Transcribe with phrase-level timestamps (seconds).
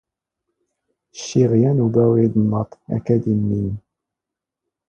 [1.19, 3.75] ⵛⵛⵉⵖ ⵢⴰⵏ ⵓⴱⴰⵡ ⵉⴹⵏⵏⴰⵟ ⴰⴽⴰⴷ ⵉⵎⵎⵉⵎ.